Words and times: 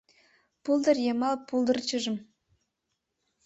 Пулдыр 0.63 0.97
йымал 1.05 1.35
пулдырчыжым 1.47 2.17